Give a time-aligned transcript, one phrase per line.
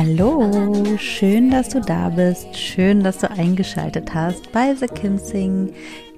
[0.00, 5.72] Hallo, schön, dass du da bist, schön, dass du eingeschaltet hast bei The Kim Sing,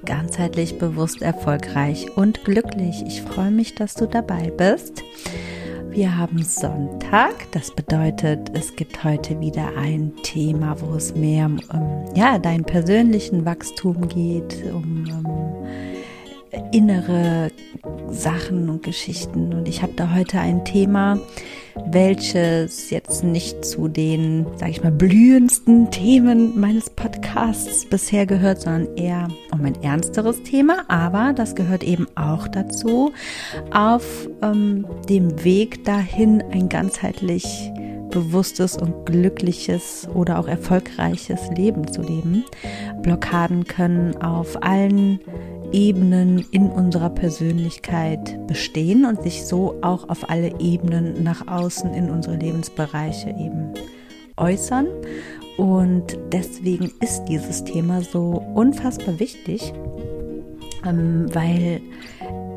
[0.04, 3.02] ganzheitlich bewusst erfolgreich und glücklich.
[3.06, 5.02] Ich freue mich, dass du dabei bist.
[5.88, 12.04] Wir haben Sonntag, das bedeutet, es gibt heute wieder ein Thema, wo es mehr um
[12.14, 15.66] ja, deinen persönlichen Wachstum geht, um, um
[16.70, 17.50] innere
[18.10, 19.54] Sachen und Geschichten.
[19.54, 21.18] Und ich habe da heute ein Thema,
[21.86, 28.96] welches jetzt nicht zu den, sage ich mal, blühendsten Themen meines Podcasts bisher gehört, sondern
[28.96, 30.84] eher um ein ernsteres Thema.
[30.88, 33.12] Aber das gehört eben auch dazu,
[33.72, 37.70] auf ähm, dem Weg dahin ein ganzheitlich
[38.10, 42.44] bewusstes und glückliches oder auch erfolgreiches Leben zu leben.
[43.02, 45.20] Blockaden können auf allen
[45.72, 52.10] Ebenen in unserer Persönlichkeit bestehen und sich so auch auf alle Ebenen nach außen in
[52.10, 53.72] unsere Lebensbereiche eben
[54.36, 54.86] äußern.
[55.56, 59.72] Und deswegen ist dieses Thema so unfassbar wichtig,
[60.86, 61.80] ähm, weil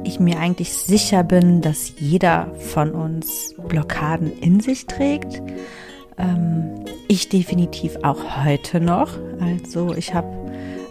[0.04, 5.42] ich mir eigentlich sicher bin, dass jeder von uns Blockaden in sich trägt.
[6.18, 9.18] Ähm, ich definitiv auch heute noch.
[9.40, 10.28] Also ich habe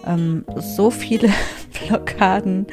[0.06, 1.28] ähm, so viele
[1.72, 2.66] Blockaden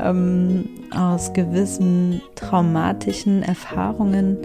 [0.00, 4.38] ähm, aus gewissen traumatischen Erfahrungen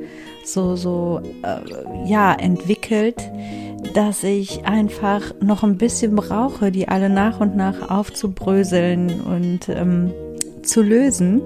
[0.44, 3.31] so so äh, ja entwickelt,
[3.94, 10.12] dass ich einfach noch ein bisschen brauche, die alle nach und nach aufzubröseln und ähm,
[10.64, 11.41] zu lösen.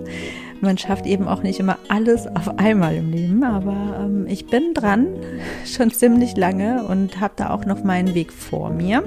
[0.62, 4.74] Man schafft eben auch nicht immer alles auf einmal im Leben, aber ähm, ich bin
[4.76, 5.08] dran,
[5.66, 9.04] schon ziemlich lange und habe da auch noch meinen Weg vor mir.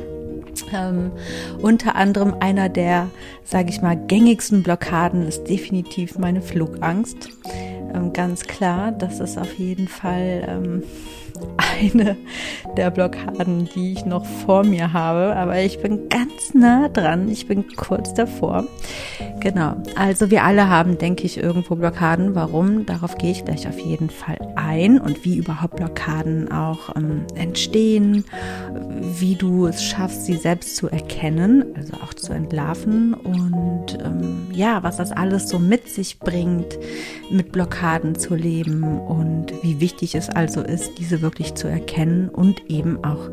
[0.73, 1.13] Ähm,
[1.61, 3.09] unter anderem einer der,
[3.45, 7.29] sage ich mal, gängigsten Blockaden ist definitiv meine Flugangst.
[7.95, 10.83] Ähm, ganz klar, das ist auf jeden Fall ähm,
[11.57, 12.17] eine
[12.77, 15.37] der Blockaden, die ich noch vor mir habe.
[15.37, 17.29] Aber ich bin ganz nah dran.
[17.29, 18.65] Ich bin kurz davor.
[19.41, 19.77] Genau.
[19.97, 22.35] Also wir alle haben, denke ich, irgendwo Blockaden.
[22.35, 22.87] Warum?
[22.87, 28.25] Darauf gehe ich gleich auf jeden Fall ein und wie überhaupt Blockaden auch ähm, entstehen,
[29.19, 34.83] wie du es schaffst, sie selbst zu erkennen, also auch zu entlarven und ähm, ja,
[34.83, 36.79] was das alles so mit sich bringt,
[37.31, 42.71] mit Blockaden zu leben und wie wichtig es also ist, diese wirklich zu erkennen und
[42.71, 43.29] eben auch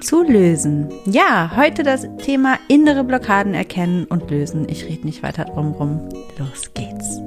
[0.00, 0.88] zu lösen.
[1.04, 4.68] Ja, heute das Thema innere Blockaden erkennen und lösen.
[4.68, 6.08] Ich rede nicht weiter drum rum.
[6.38, 7.20] Los geht's.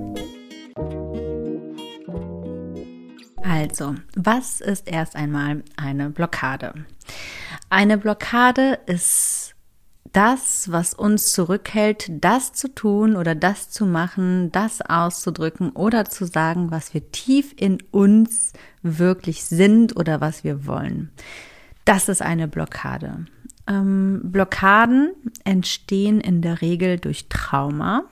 [3.44, 6.74] Also, was ist erst einmal eine Blockade?
[7.70, 9.45] Eine Blockade ist
[10.14, 16.26] das, was uns zurückhält, das zu tun oder das zu machen, das auszudrücken oder zu
[16.26, 21.12] sagen, was wir tief in uns wirklich sind oder was wir wollen.
[21.84, 23.26] Das ist eine Blockade.
[23.68, 25.12] Ähm, Blockaden
[25.44, 28.04] entstehen in der Regel durch Trauma.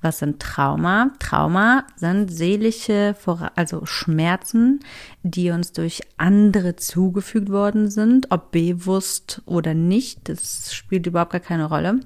[0.00, 1.12] Was sind Trauma?
[1.18, 3.14] Trauma sind seelische,
[3.54, 4.80] also Schmerzen,
[5.22, 10.28] die uns durch andere zugefügt worden sind, ob bewusst oder nicht.
[10.28, 12.00] Das spielt überhaupt gar keine Rolle.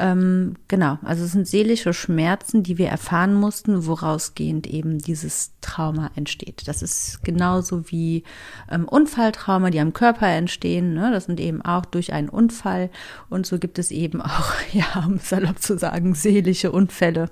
[0.00, 6.10] Ähm, genau, also es sind seelische Schmerzen, die wir erfahren mussten, worausgehend eben dieses Trauma
[6.16, 6.66] entsteht.
[6.66, 8.24] Das ist genauso wie
[8.70, 10.94] ähm, Unfalltrauma, die am Körper entstehen.
[10.94, 11.10] Ne?
[11.12, 12.88] Das sind eben auch durch einen Unfall.
[13.28, 17.30] Und so gibt es eben auch, ja, um salopp zu sagen, seelische Unfälle,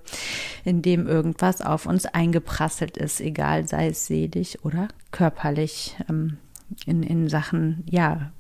[0.64, 5.96] in dem irgendwas auf uns eingeprasselt ist, egal sei es seelisch oder körperlich.
[6.08, 6.38] Ähm,
[6.87, 8.32] in, in Sachen, ja,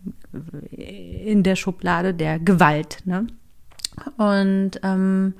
[0.70, 2.98] in der Schublade der Gewalt.
[3.04, 3.26] Ne?
[4.16, 5.34] Und ähm,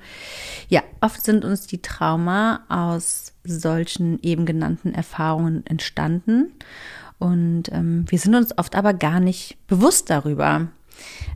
[0.67, 6.51] ja, oft sind uns die Trauma aus solchen eben genannten Erfahrungen entstanden.
[7.19, 10.67] Und ähm, wir sind uns oft aber gar nicht bewusst darüber,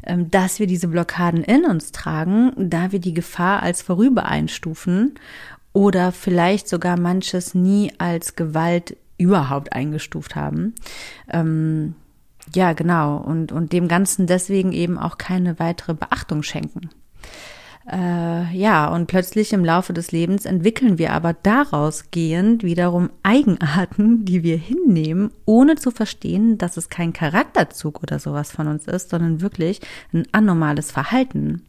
[0.03, 5.15] ähm, dass wir diese Blockaden in uns tragen, da wir die Gefahr als vorüber einstufen
[5.71, 10.75] oder vielleicht sogar manches nie als Gewalt überhaupt eingestuft haben.
[11.29, 11.95] Ähm,
[12.53, 13.17] ja, genau.
[13.17, 16.89] Und, und dem Ganzen deswegen eben auch keine weitere Beachtung schenken.
[17.91, 24.23] Äh, ja, und plötzlich im Laufe des Lebens entwickeln wir aber daraus gehend wiederum Eigenarten,
[24.23, 29.09] die wir hinnehmen, ohne zu verstehen, dass es kein Charakterzug oder sowas von uns ist,
[29.09, 29.81] sondern wirklich
[30.13, 31.65] ein anormales Verhalten.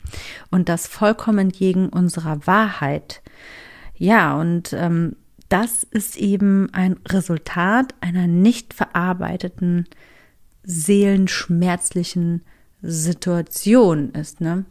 [0.53, 3.21] Und das vollkommen gegen unserer Wahrheit.
[3.97, 5.17] Ja, und ähm,
[5.55, 9.87] das ist eben ein Resultat einer nicht verarbeiteten,
[10.65, 12.43] seelenschmerzlichen
[12.83, 14.65] Situation ist, ne?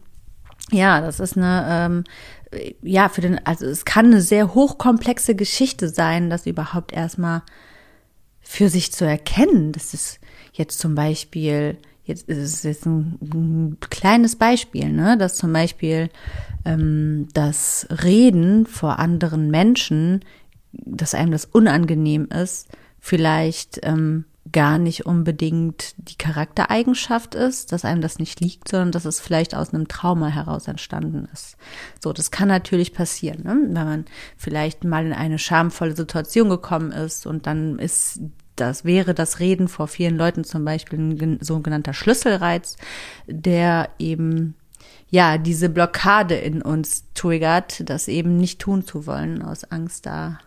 [0.72, 2.04] ja, das ist eine,
[2.52, 7.44] ähm, ja, für den, also es kann eine sehr hochkomplexe Geschichte sein, das überhaupt erstmal
[8.42, 9.72] für sich zu erkennen.
[9.72, 10.20] Das ist
[10.52, 16.10] jetzt zum Beispiel, jetzt ist es jetzt ein, ein kleines Beispiel, ne, dass zum Beispiel
[16.66, 20.26] ähm, das Reden vor anderen Menschen,
[20.74, 22.68] dass einem das unangenehm ist,
[23.00, 29.06] vielleicht ähm, gar nicht unbedingt die Charaktereigenschaft ist, dass einem das nicht liegt, sondern dass
[29.06, 31.56] es vielleicht aus einem Trauma heraus entstanden ist.
[32.02, 33.58] So, das kann natürlich passieren, ne?
[33.62, 34.06] wenn man
[34.38, 38.20] vielleicht mal in eine schamvolle Situation gekommen ist und dann ist
[38.56, 42.78] das wäre das Reden vor vielen Leuten zum Beispiel ein sogenannter Schlüsselreiz,
[43.25, 44.54] der eben
[45.10, 50.38] ja diese Blockade in uns triggert, das eben nicht tun zu wollen aus Angst da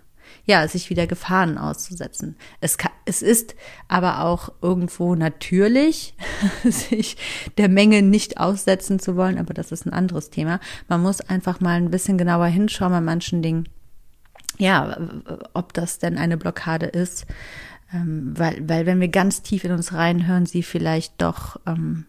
[0.46, 2.36] ja, sich wieder Gefahren auszusetzen.
[2.60, 3.56] Es, kann, es ist
[3.88, 6.14] aber auch irgendwo natürlich,
[6.64, 7.16] sich
[7.58, 10.60] der Menge nicht aussetzen zu wollen, aber das ist ein anderes Thema.
[10.88, 13.68] Man muss einfach mal ein bisschen genauer hinschauen bei manchen Dingen.
[14.58, 14.96] Ja,
[15.52, 17.26] ob das denn eine Blockade ist,
[17.92, 22.06] ähm, weil, weil wenn wir ganz tief in uns reinhören, sie vielleicht doch ähm,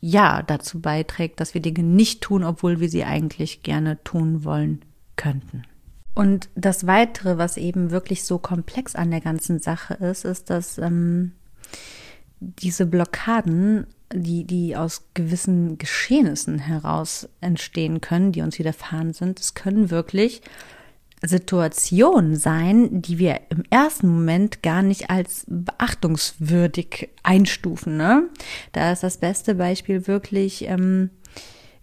[0.00, 4.80] ja dazu beiträgt, dass wir Dinge nicht tun, obwohl wir sie eigentlich gerne tun wollen
[5.16, 5.64] könnten.
[6.14, 10.78] Und das Weitere, was eben wirklich so komplex an der ganzen Sache ist, ist, dass
[10.78, 11.32] ähm,
[12.40, 19.54] diese Blockaden, die, die aus gewissen Geschehnissen heraus entstehen können, die uns widerfahren sind, es
[19.54, 20.42] können wirklich
[21.22, 27.98] Situationen sein, die wir im ersten Moment gar nicht als beachtungswürdig einstufen.
[27.98, 28.28] Ne?
[28.72, 31.10] Da ist das beste Beispiel wirklich ähm,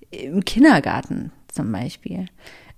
[0.09, 2.25] im Kindergarten zum Beispiel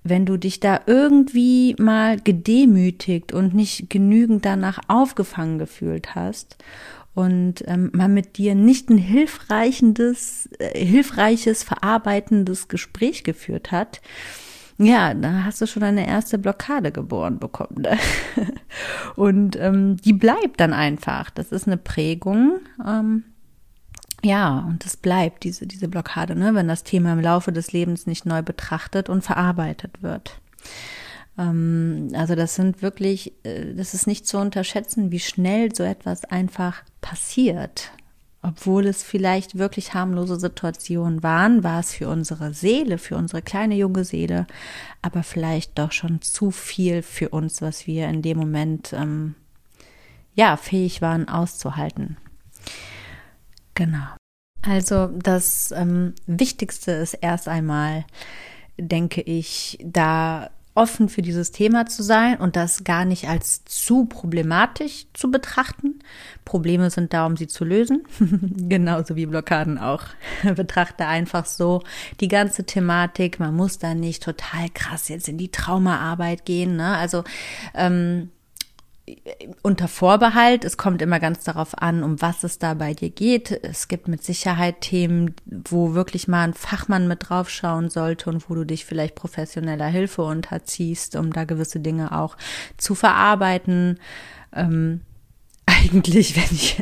[0.02, 6.56] wenn du dich da irgendwie mal gedemütigt und nicht genügend danach aufgefangen gefühlt hast
[7.14, 14.00] und ähm, man mit dir nicht ein hilfreichendes, äh, hilfreiches, verarbeitendes Gespräch geführt hat,
[14.82, 17.82] ja, da hast du schon eine erste Blockade geboren bekommen.
[17.82, 17.98] Ne?
[19.16, 21.28] Und ähm, die bleibt dann einfach.
[21.28, 23.24] Das ist eine Prägung, ähm,
[24.22, 28.06] ja, und es bleibt diese, diese Blockade, ne, wenn das Thema im Laufe des Lebens
[28.06, 30.40] nicht neu betrachtet und verarbeitet wird.
[31.38, 36.24] Ähm, also das sind wirklich, äh, das ist nicht zu unterschätzen, wie schnell so etwas
[36.24, 37.92] einfach passiert.
[38.42, 43.74] Obwohl es vielleicht wirklich harmlose Situationen waren, war es für unsere Seele, für unsere kleine
[43.74, 44.46] junge Seele,
[45.02, 49.34] aber vielleicht doch schon zu viel für uns, was wir in dem Moment ähm,
[50.34, 52.16] ja fähig waren auszuhalten.
[53.80, 54.14] Genau.
[54.60, 58.04] Also das ähm, Wichtigste ist erst einmal,
[58.76, 64.04] denke ich, da offen für dieses Thema zu sein und das gar nicht als zu
[64.04, 66.00] problematisch zu betrachten.
[66.44, 68.04] Probleme sind da, um sie zu lösen,
[68.68, 70.04] genauso wie Blockaden auch.
[70.54, 71.82] Betrachte einfach so
[72.20, 73.40] die ganze Thematik.
[73.40, 76.76] Man muss da nicht total krass jetzt in die Traumaarbeit gehen.
[76.76, 76.96] Ne?
[76.96, 77.24] Also
[77.74, 78.30] ähm,
[79.62, 80.64] unter Vorbehalt.
[80.64, 83.50] Es kommt immer ganz darauf an, um was es da bei dir geht.
[83.62, 88.54] Es gibt mit Sicherheit Themen, wo wirklich mal ein Fachmann mit draufschauen sollte und wo
[88.54, 92.36] du dich vielleicht professioneller Hilfe unterziehst, um da gewisse Dinge auch
[92.76, 93.98] zu verarbeiten.
[94.54, 95.00] Ähm,
[95.70, 96.76] eigentlich, wenn ich,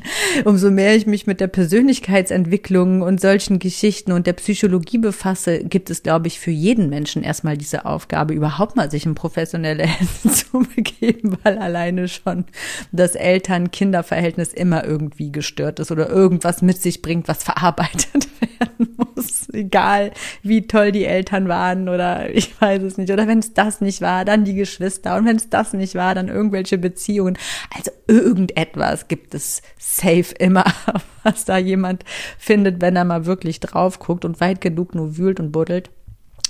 [0.45, 5.91] umso mehr ich mich mit der Persönlichkeitsentwicklung und solchen Geschichten und der Psychologie befasse, gibt
[5.91, 10.35] es, glaube ich, für jeden Menschen erstmal diese Aufgabe, überhaupt mal sich in professionelle Hände
[10.35, 12.45] zu begeben, weil alleine schon
[12.93, 18.29] das Eltern-Kinder-Verhältnis immer irgendwie gestört ist oder irgendwas mit sich bringt, was verarbeitet
[18.59, 19.49] werden muss.
[19.53, 23.13] Egal, wie toll die Eltern waren oder ich weiß es nicht.
[23.13, 25.17] Oder wenn es das nicht war, dann die Geschwister.
[25.17, 27.37] Und wenn es das nicht war, dann irgendwelche Beziehungen.
[27.75, 30.65] Also irgendetwas was gibt es safe immer,
[31.23, 32.05] was da jemand
[32.39, 35.91] findet, wenn er mal wirklich drauf guckt und weit genug nur wühlt und buddelt.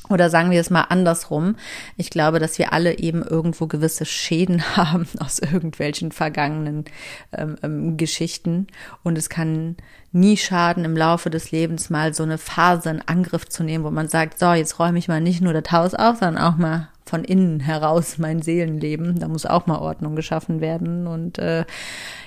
[0.08, 1.56] Oder sagen wir es mal andersrum.
[1.96, 6.84] Ich glaube, dass wir alle eben irgendwo gewisse Schäden haben aus irgendwelchen vergangenen
[7.32, 8.66] ähm, ähm, Geschichten.
[9.02, 9.76] Und es kann
[10.12, 13.90] nie schaden, im Laufe des Lebens mal so eine Phase in Angriff zu nehmen, wo
[13.90, 16.88] man sagt, so, jetzt räume ich mal nicht nur das Haus auf, sondern auch mal
[17.04, 19.18] von innen heraus mein Seelenleben.
[19.18, 21.06] Da muss auch mal Ordnung geschaffen werden.
[21.06, 21.64] Und äh,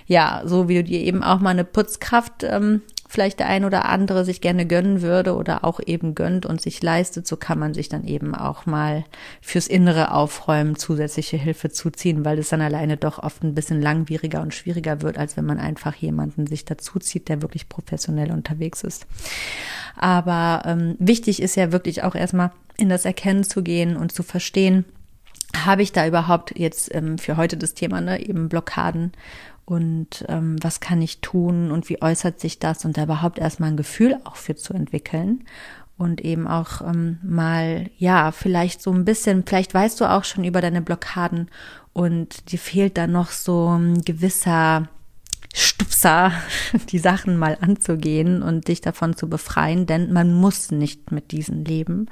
[0.08, 3.89] ja, so wie du dir eben auch mal eine Putzkraft ähm, vielleicht der ein oder
[3.89, 7.74] andere sich gerne gönnen würde oder auch eben gönnt und sich leistet, so kann man
[7.74, 9.03] sich dann eben auch mal
[9.41, 14.41] fürs innere Aufräumen zusätzliche Hilfe zuziehen, weil es dann alleine doch oft ein bisschen langwieriger
[14.41, 19.06] und schwieriger wird, als wenn man einfach jemanden sich dazuzieht, der wirklich professionell unterwegs ist.
[19.98, 24.24] Aber ähm, wichtig ist ja wirklich auch erstmal in das Erkennen zu gehen und zu
[24.24, 24.86] verstehen,
[25.65, 29.12] habe ich da überhaupt jetzt ähm, für heute das Thema, ne, eben Blockaden
[29.65, 33.72] und ähm, was kann ich tun und wie äußert sich das und da überhaupt erstmal
[33.72, 35.44] ein Gefühl auch für zu entwickeln
[35.98, 40.44] und eben auch ähm, mal, ja, vielleicht so ein bisschen, vielleicht weißt du auch schon
[40.44, 41.50] über deine Blockaden
[41.94, 44.88] und dir fehlt da noch so ein gewisser
[45.53, 46.32] Stupser,
[46.89, 51.65] die Sachen mal anzugehen und dich davon zu befreien, denn man muss nicht mit diesen
[51.65, 52.08] leben.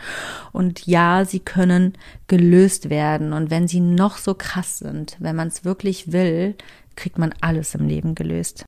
[0.52, 1.94] Und ja, sie können
[2.28, 3.32] gelöst werden.
[3.34, 6.56] Und wenn sie noch so krass sind, wenn man es wirklich will,
[7.00, 8.66] kriegt man alles im Leben gelöst.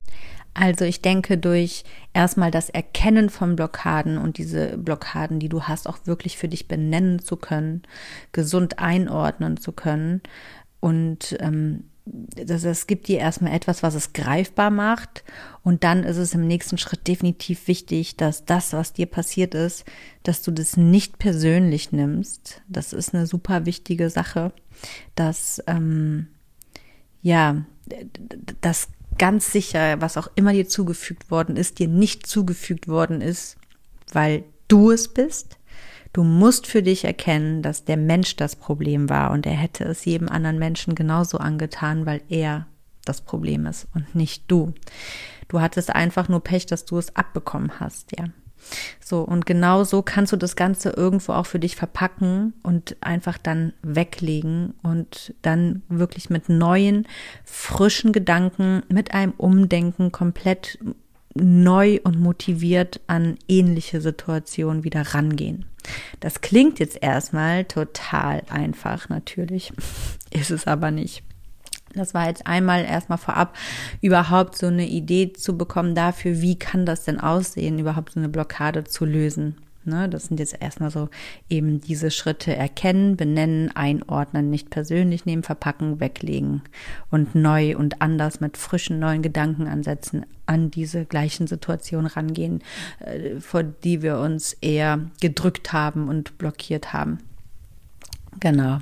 [0.54, 5.88] Also ich denke, durch erstmal das Erkennen von Blockaden und diese Blockaden, die du hast,
[5.88, 7.82] auch wirklich für dich benennen zu können,
[8.32, 10.20] gesund einordnen zu können
[10.80, 15.22] und ähm, das, das gibt dir erstmal etwas, was es greifbar macht.
[15.62, 19.84] Und dann ist es im nächsten Schritt definitiv wichtig, dass das, was dir passiert ist,
[20.24, 22.62] dass du das nicht persönlich nimmst.
[22.68, 24.52] Das ist eine super wichtige Sache,
[25.14, 26.26] dass ähm,
[27.22, 27.64] ja,
[28.60, 28.88] das
[29.18, 33.56] ganz sicher, was auch immer dir zugefügt worden ist, dir nicht zugefügt worden ist,
[34.12, 35.58] weil du es bist.
[36.12, 40.04] Du musst für dich erkennen, dass der Mensch das Problem war und er hätte es
[40.04, 42.66] jedem anderen Menschen genauso angetan, weil er
[43.04, 44.74] das Problem ist und nicht du.
[45.48, 48.26] Du hattest einfach nur Pech, dass du es abbekommen hast, ja.
[49.00, 53.38] So, und genau so kannst du das Ganze irgendwo auch für dich verpacken und einfach
[53.38, 57.06] dann weglegen und dann wirklich mit neuen,
[57.44, 60.78] frischen Gedanken, mit einem Umdenken komplett
[61.34, 65.64] neu und motiviert an ähnliche Situationen wieder rangehen.
[66.20, 69.72] Das klingt jetzt erstmal total einfach, natürlich,
[70.30, 71.24] ist es aber nicht.
[71.94, 73.56] Das war jetzt einmal erstmal vorab,
[74.00, 78.28] überhaupt so eine Idee zu bekommen dafür, wie kann das denn aussehen, überhaupt so eine
[78.28, 79.56] Blockade zu lösen.
[79.84, 81.08] Ne, das sind jetzt erstmal so
[81.50, 86.62] eben diese Schritte erkennen, benennen, einordnen, nicht persönlich nehmen, verpacken, weglegen
[87.10, 92.62] und neu und anders mit frischen neuen Gedankenansätzen an diese gleichen Situationen rangehen,
[93.00, 97.18] äh, vor die wir uns eher gedrückt haben und blockiert haben.
[98.38, 98.78] Genau.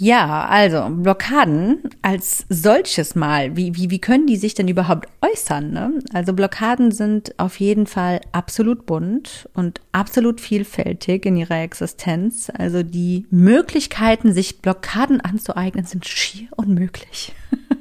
[0.00, 5.72] Ja, also Blockaden als solches mal, wie, wie, wie können die sich denn überhaupt äußern?
[5.72, 5.98] Ne?
[6.12, 12.48] Also Blockaden sind auf jeden Fall absolut bunt und absolut vielfältig in ihrer Existenz.
[12.56, 17.32] Also die Möglichkeiten, sich Blockaden anzueignen, sind schier unmöglich.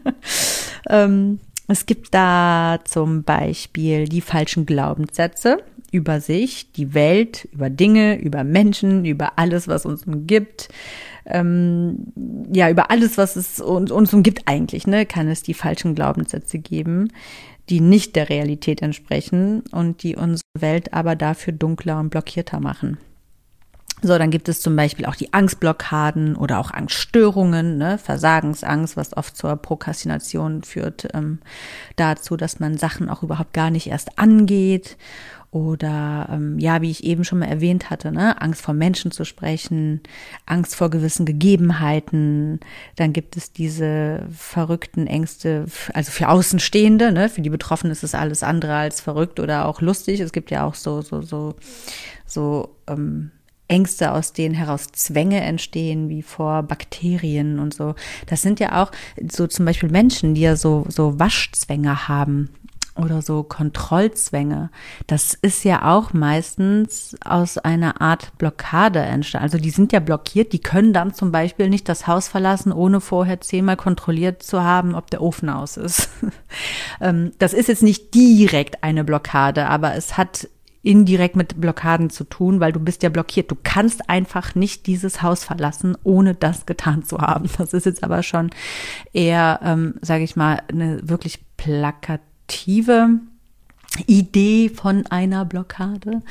[0.90, 5.60] ähm, es gibt da zum Beispiel die falschen Glaubenssätze
[5.92, 10.70] über sich, die Welt, über Dinge, über Menschen, über alles, was uns umgibt
[11.28, 12.14] ähm,
[12.52, 16.60] ja, über alles, was es uns, uns umgibt eigentlich, ne, kann es die falschen Glaubenssätze
[16.60, 17.10] geben,
[17.70, 22.98] die nicht der Realität entsprechen und die unsere Welt aber dafür dunkler und blockierter machen.
[24.04, 27.98] So, dann gibt es zum Beispiel auch die Angstblockaden oder auch Angststörungen, ne?
[27.98, 31.40] Versagensangst, was oft zur Prokrastination führt, ähm,
[31.96, 34.98] dazu, dass man Sachen auch überhaupt gar nicht erst angeht
[35.58, 39.26] oder ähm, ja, wie ich eben schon mal erwähnt hatte, ne, Angst vor Menschen zu
[39.26, 40.02] sprechen,
[40.46, 42.60] Angst vor gewissen Gegebenheiten.
[42.96, 48.16] Dann gibt es diese verrückten Ängste, also für Außenstehende, ne, für die Betroffenen ist es
[48.16, 50.20] alles andere als verrückt oder auch lustig.
[50.20, 51.56] Es gibt ja auch so so so
[52.26, 53.32] so ähm,
[53.68, 57.96] Ängste, aus denen heraus Zwänge entstehen, wie vor Bakterien und so.
[58.26, 58.92] Das sind ja auch
[59.30, 62.50] so zum Beispiel Menschen, die ja so, so Waschzwänge haben
[62.98, 64.70] oder so Kontrollzwänge.
[65.08, 69.44] Das ist ja auch meistens aus einer Art Blockade entstanden.
[69.44, 73.02] Also die sind ja blockiert, die können dann zum Beispiel nicht das Haus verlassen, ohne
[73.02, 76.10] vorher zehnmal kontrolliert zu haben, ob der Ofen aus ist.
[77.00, 80.48] Ähm, das ist jetzt nicht direkt eine Blockade, aber es hat
[80.88, 83.52] indirekt mit Blockaden zu tun, weil du bist ja blockiert.
[83.52, 87.50] Du kannst einfach nicht dieses Haus verlassen, ohne das getan zu haben.
[87.58, 88.50] Das ist jetzt aber schon
[89.12, 91.44] eher, ähm, sage ich mal, eine wirklich
[92.48, 93.20] plakative
[94.06, 96.22] Idee von einer Blockade.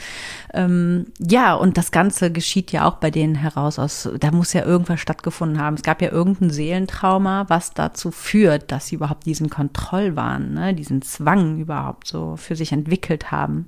[0.53, 4.65] Ähm, ja, und das Ganze geschieht ja auch bei denen heraus aus, da muss ja
[4.65, 5.75] irgendwas stattgefunden haben.
[5.75, 11.03] Es gab ja irgendein Seelentrauma, was dazu führt, dass sie überhaupt diesen Kontrollwahn, ne, diesen
[11.03, 13.67] Zwang überhaupt so für sich entwickelt haben.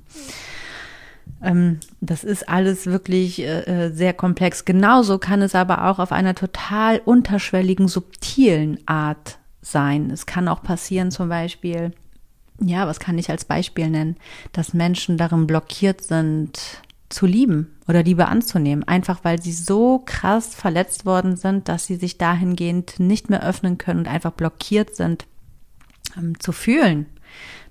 [1.43, 4.65] Ähm, das ist alles wirklich äh, äh sehr komplex.
[4.65, 10.11] Genauso kann es aber auch auf einer total unterschwelligen, subtilen Art sein.
[10.11, 11.93] Es kann auch passieren, zum Beispiel,
[12.61, 14.17] ja, was kann ich als Beispiel nennen,
[14.53, 20.55] dass Menschen darin blockiert sind, zu lieben oder Liebe anzunehmen, einfach weil sie so krass
[20.55, 25.27] verletzt worden sind, dass sie sich dahingehend nicht mehr öffnen können und einfach blockiert sind,
[26.17, 27.07] ähm, zu fühlen.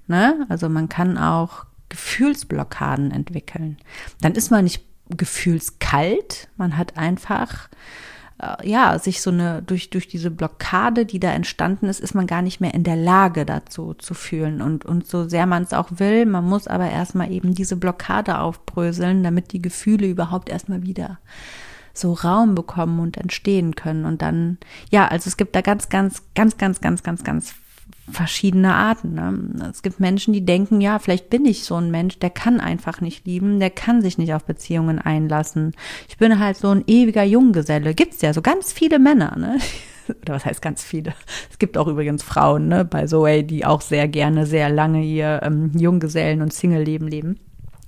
[0.08, 0.46] Ne?
[0.50, 3.78] Also man kann auch Gefühlsblockaden entwickeln.
[4.22, 7.70] Dann ist man nicht gefühlskalt, man hat einfach
[8.64, 12.44] ja, sich so eine, durch, durch diese Blockade, die da entstanden ist, ist man gar
[12.44, 14.62] nicht mehr in der Lage dazu zu fühlen.
[14.62, 18.40] Und, und so sehr man es auch will, man muss aber erstmal eben diese Blockade
[18.40, 21.18] aufbröseln, damit die Gefühle überhaupt erstmal wieder
[21.94, 24.06] so Raum bekommen und entstehen können.
[24.06, 24.60] Und dann,
[24.92, 27.56] ja, also es gibt da ganz, ganz, ganz, ganz, ganz, ganz, ganz
[28.10, 29.16] verschiedene Arten.
[29.16, 29.70] Ne?
[29.70, 33.02] Es gibt Menschen, die denken, ja, vielleicht bin ich so ein Mensch, der kann einfach
[33.02, 35.74] nicht lieben, der kann sich nicht auf Beziehungen einlassen.
[36.08, 37.94] Ich bin halt so ein ewiger Junggeselle.
[37.94, 39.60] Gibt's ja so ganz viele Männer, ne?
[40.22, 41.14] Oder was heißt ganz viele?
[41.52, 45.42] Es gibt auch übrigens Frauen, ne, bei Zoe, die auch sehr gerne, sehr lange ihr
[45.44, 47.40] ähm, Junggesellen- und Single-Leben leben.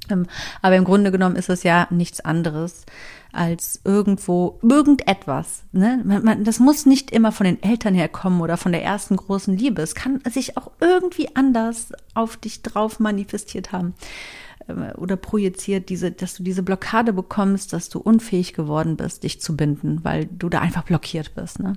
[0.10, 0.26] Ähm,
[0.62, 2.86] aber im Grunde genommen ist es ja nichts anderes
[3.32, 5.64] als irgendwo irgendetwas.
[5.72, 6.02] Ne?
[6.04, 9.56] Man, man, das muss nicht immer von den Eltern herkommen oder von der ersten großen
[9.58, 9.82] Liebe.
[9.82, 13.94] Es kann sich auch irgendwie anders auf dich drauf manifestiert haben
[14.68, 19.42] äh, oder projiziert, diese, dass du diese Blockade bekommst, dass du unfähig geworden bist, dich
[19.42, 21.60] zu binden, weil du da einfach blockiert bist.
[21.60, 21.74] Ne?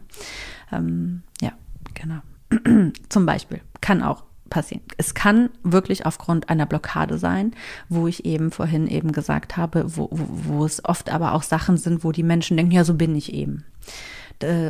[0.73, 1.53] Ähm, ja,
[1.95, 2.21] genau.
[3.09, 4.83] Zum Beispiel kann auch passieren.
[4.99, 7.53] Es kann wirklich aufgrund einer Blockade sein,
[7.89, 11.79] wo ich eben vorhin eben gesagt habe, wo, wo, wo es oft aber auch Sachen
[11.79, 13.65] sind, wo die Menschen denken, ja, so bin ich eben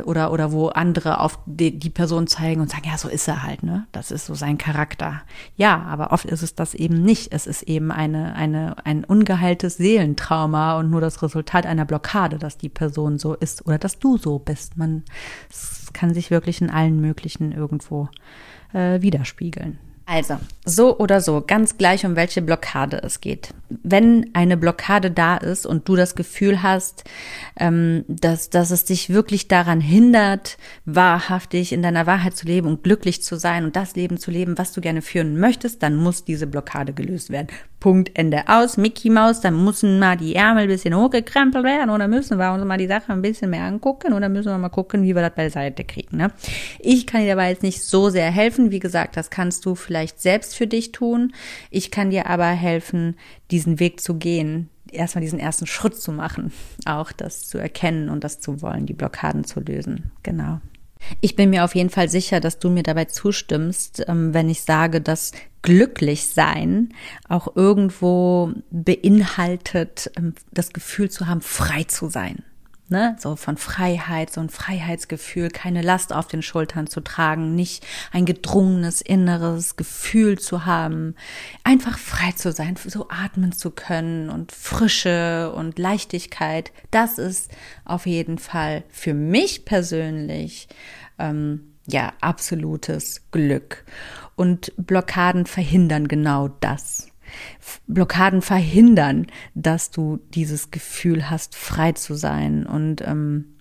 [0.05, 3.43] oder oder wo andere auf die, die, Person zeigen und sagen, ja, so ist er
[3.43, 3.87] halt, ne?
[3.91, 5.21] Das ist so sein Charakter.
[5.55, 7.33] Ja, aber oft ist es das eben nicht.
[7.33, 12.57] Es ist eben eine eine ein ungeheiltes Seelentrauma und nur das Resultat einer Blockade, dass
[12.57, 14.77] die Person so ist oder dass du so bist.
[14.77, 15.03] Man
[15.93, 18.09] kann sich wirklich in allen möglichen irgendwo
[18.73, 19.79] äh, widerspiegeln.
[20.05, 23.53] Also, so oder so, ganz gleich, um welche Blockade es geht.
[23.69, 27.05] Wenn eine Blockade da ist und du das Gefühl hast,
[27.57, 32.83] ähm, dass, dass es dich wirklich daran hindert, wahrhaftig in deiner Wahrheit zu leben und
[32.83, 36.25] glücklich zu sein und das Leben zu leben, was du gerne führen möchtest, dann muss
[36.25, 37.47] diese Blockade gelöst werden.
[37.83, 38.77] Punkt, Ende aus.
[38.77, 42.63] Mickey Maus, dann müssen mal die Ärmel ein bisschen hochgekrempelt werden oder müssen wir uns
[42.63, 45.35] mal die Sache ein bisschen mehr angucken oder müssen wir mal gucken, wie wir das
[45.35, 46.15] beiseite kriegen.
[46.15, 46.31] Ne?
[46.79, 48.71] Ich kann dir dabei jetzt nicht so sehr helfen.
[48.71, 51.33] Wie gesagt, das kannst du vielleicht selbst für dich tun.
[51.71, 53.17] Ich kann dir aber helfen,
[53.51, 56.53] diesen Weg zu gehen, erstmal diesen ersten Schritt zu machen,
[56.85, 60.13] auch das zu erkennen und das zu wollen, die Blockaden zu lösen.
[60.23, 60.61] Genau.
[61.21, 64.61] Ich bin mir auf jeden Fall sicher, dass du mir dabei zustimmst, ähm, wenn ich
[64.61, 66.93] sage, dass glücklich sein
[67.27, 72.43] auch irgendwo beinhaltet, ähm, das Gefühl zu haben, frei zu sein.
[72.89, 73.15] Ne?
[73.17, 78.25] So von Freiheit, so ein Freiheitsgefühl, keine Last auf den Schultern zu tragen, nicht ein
[78.25, 81.15] gedrungenes inneres Gefühl zu haben,
[81.63, 86.71] einfach frei zu sein, so atmen zu können und Frische und Leichtigkeit.
[86.91, 87.51] Das ist
[87.85, 90.67] auf jeden Fall für mich persönlich
[91.19, 93.85] ähm, ja absolutes Glück.
[94.35, 97.12] Und Blockaden verhindern genau das.
[97.87, 103.55] Blockaden verhindern, dass du dieses Gefühl hast, frei zu sein und ähm,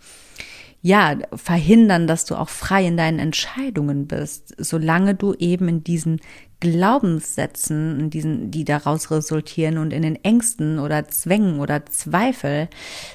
[0.85, 6.21] ja, verhindern, dass du auch frei in deinen Entscheidungen bist, solange du eben in diesen
[6.59, 12.69] Glaubenssätzen, in diesen, die daraus resultieren und in den Ängsten oder Zwängen oder Zweifel,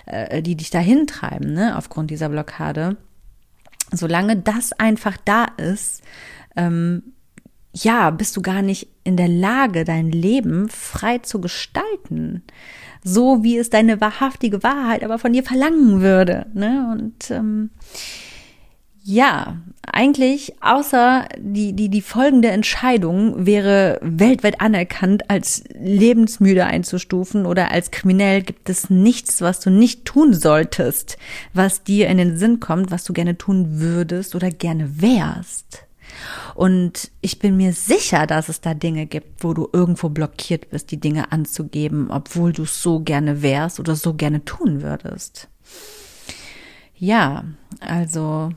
[0.06, 2.96] äh, die dich dahin treiben, ne, aufgrund dieser Blockade,
[3.92, 6.04] solange das einfach da ist,
[6.56, 7.04] ähm,
[7.84, 12.44] ja, bist du gar nicht in der Lage, dein Leben frei zu gestalten.
[13.04, 16.48] So wie es deine wahrhaftige Wahrheit aber von dir verlangen würde.
[16.54, 16.90] Ne?
[16.92, 17.70] Und ähm,
[19.04, 19.56] ja,
[19.90, 27.92] eigentlich außer die, die, die folgende Entscheidung wäre weltweit anerkannt als lebensmüde einzustufen oder als
[27.92, 31.18] kriminell gibt es nichts, was du nicht tun solltest,
[31.54, 35.87] was dir in den Sinn kommt, was du gerne tun würdest oder gerne wärst.
[36.56, 40.92] Und ich bin mir sicher, dass es da Dinge gibt, wo du irgendwo blockiert bist,
[40.92, 45.50] die Dinge anzugeben, obwohl du es so gerne wärst oder so gerne tun würdest.
[46.96, 47.44] Ja,
[47.80, 48.52] also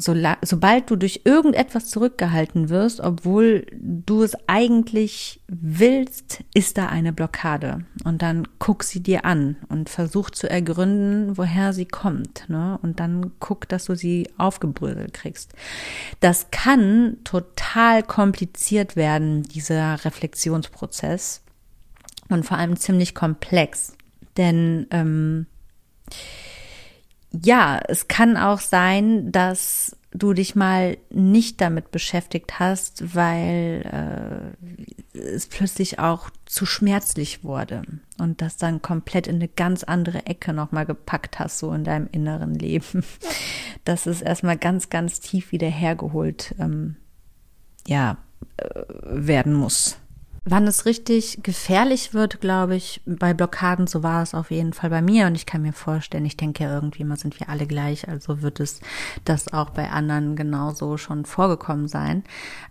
[0.00, 7.12] so, sobald du durch irgendetwas zurückgehalten wirst, obwohl du es eigentlich willst, ist da eine
[7.12, 7.84] Blockade.
[8.04, 12.48] Und dann guck sie dir an und versuch zu ergründen, woher sie kommt.
[12.48, 12.78] Ne?
[12.82, 15.52] Und dann guck, dass du sie aufgebröselt kriegst.
[16.20, 21.42] Das kann total kompliziert werden, dieser Reflexionsprozess.
[22.28, 23.94] Und vor allem ziemlich komplex.
[24.36, 25.46] Denn ähm,
[27.30, 34.54] ja, es kann auch sein, dass du dich mal nicht damit beschäftigt hast, weil
[35.14, 37.82] äh, es plötzlich auch zu schmerzlich wurde
[38.18, 42.08] und das dann komplett in eine ganz andere Ecke nochmal gepackt hast, so in deinem
[42.10, 43.04] inneren Leben.
[43.84, 46.96] Das ist erstmal ganz, ganz tief wieder hergeholt, ähm,
[47.86, 48.18] ja,
[48.58, 49.98] äh, werden muss.
[50.50, 54.88] Wann es richtig gefährlich wird, glaube ich, bei Blockaden, so war es auf jeden Fall
[54.88, 55.26] bei mir.
[55.26, 58.40] Und ich kann mir vorstellen, ich denke ja irgendwie mal sind wir alle gleich, also
[58.40, 58.80] wird es
[59.26, 62.24] das auch bei anderen genauso schon vorgekommen sein.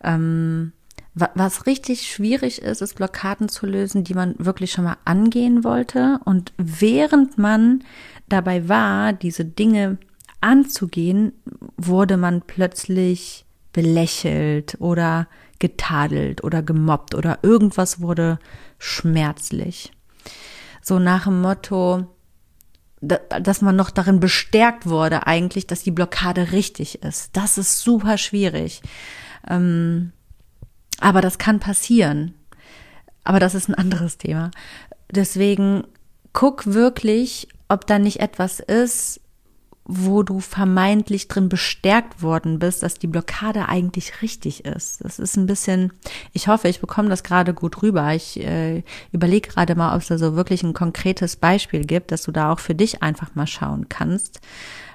[0.03, 0.73] Ähm,
[1.13, 6.19] was richtig schwierig ist, ist Blockaden zu lösen, die man wirklich schon mal angehen wollte.
[6.25, 7.83] Und während man
[8.27, 9.97] dabei war, diese Dinge
[10.41, 11.33] anzugehen,
[11.77, 15.27] wurde man plötzlich belächelt oder
[15.59, 18.39] getadelt oder gemobbt oder irgendwas wurde
[18.79, 19.91] schmerzlich.
[20.81, 22.07] So nach dem Motto,
[23.01, 27.35] dass man noch darin bestärkt wurde eigentlich, dass die Blockade richtig ist.
[27.35, 28.81] Das ist super schwierig.
[29.47, 30.13] Ähm,
[30.99, 32.33] aber das kann passieren.
[33.23, 34.51] Aber das ist ein anderes Thema.
[35.11, 35.83] Deswegen
[36.33, 39.21] guck wirklich, ob da nicht etwas ist,
[39.89, 45.01] wo du vermeintlich drin bestärkt worden bist, dass die Blockade eigentlich richtig ist.
[45.03, 45.93] Das ist ein bisschen,
[46.33, 48.13] ich hoffe, ich bekomme das gerade gut rüber.
[48.13, 52.23] Ich äh, überlege gerade mal, ob es da so wirklich ein konkretes Beispiel gibt, dass
[52.23, 54.41] du da auch für dich einfach mal schauen kannst,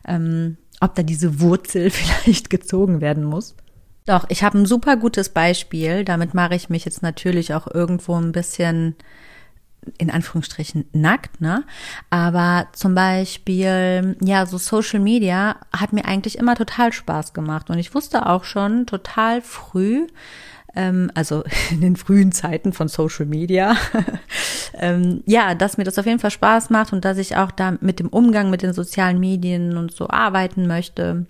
[0.07, 3.55] ähm, ob da diese Wurzel vielleicht gezogen werden muss.
[4.05, 6.05] Doch, ich habe ein super gutes Beispiel.
[6.05, 8.95] Damit mache ich mich jetzt natürlich auch irgendwo ein bisschen
[9.99, 11.65] in Anführungsstrichen nackt, ne?
[12.11, 17.71] Aber zum Beispiel, ja, so Social Media hat mir eigentlich immer total Spaß gemacht.
[17.71, 20.07] Und ich wusste auch schon total früh,
[20.75, 23.77] ähm, also in den frühen Zeiten von Social Media,
[24.75, 27.77] ähm, ja, dass mir das auf jeden Fall Spaß macht und dass ich auch da
[27.81, 31.27] mit dem Umgang mit den sozialen Medien und so arbeiten möchte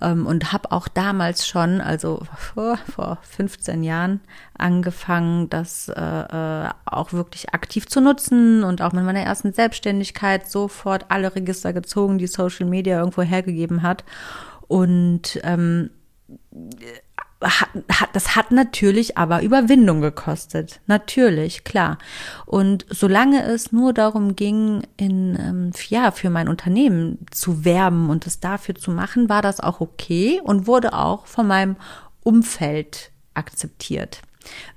[0.00, 4.20] und habe auch damals schon, also vor, vor 15 Jahren,
[4.58, 10.48] angefangen, das äh, äh, auch wirklich aktiv zu nutzen und auch mit meiner ersten Selbstständigkeit
[10.48, 14.04] sofort alle Register gezogen, die Social Media irgendwo hergegeben hat.
[14.68, 15.90] Und ähm,
[18.12, 20.80] das hat natürlich aber Überwindung gekostet.
[20.86, 21.98] Natürlich, klar.
[22.46, 28.26] Und solange es nur darum ging, in, ähm, ja, für mein Unternehmen zu werben und
[28.26, 31.76] es dafür zu machen, war das auch okay und wurde auch von meinem
[32.22, 34.22] Umfeld akzeptiert.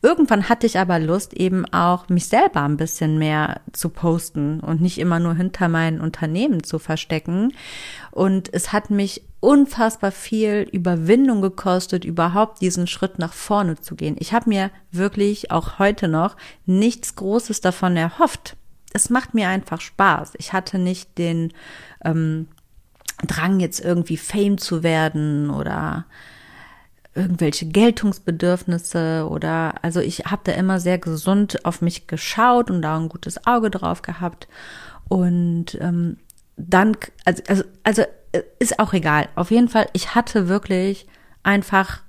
[0.02, 4.82] Irgendwann hatte ich aber Lust, eben auch mich selber ein bisschen mehr zu posten und
[4.82, 7.54] nicht immer nur hinter meinen Unternehmen zu verstecken.
[8.12, 14.16] Und es hat mich unfassbar viel Überwindung gekostet, überhaupt diesen Schritt nach vorne zu gehen.
[14.20, 18.58] Ich habe mir wirklich auch heute noch nichts Großes davon erhofft.
[18.92, 20.34] Es macht mir einfach Spaß.
[20.38, 21.54] Ich hatte nicht den
[22.04, 22.48] ähm,
[23.26, 26.06] Drang, jetzt irgendwie Fame zu werden oder
[27.16, 32.98] irgendwelche Geltungsbedürfnisse oder also ich habe da immer sehr gesund auf mich geschaut und da
[32.98, 34.48] ein gutes Auge drauf gehabt
[35.10, 36.18] und ähm,
[36.56, 38.04] dann also also also
[38.60, 39.30] ist auch egal.
[39.36, 41.08] Auf jeden Fall, ich hatte wirklich
[41.44, 42.02] einfach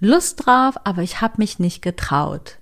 [0.00, 2.58] Lust drauf, aber ich habe mich nicht getraut.